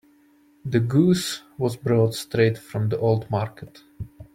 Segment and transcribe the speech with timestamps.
[0.65, 3.83] The goose was brought straight from the old market.